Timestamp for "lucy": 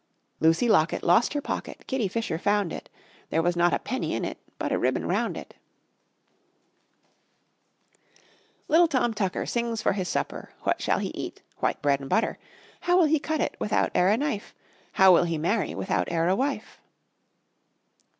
0.39-0.67